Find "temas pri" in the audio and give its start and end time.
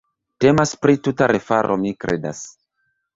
0.43-0.95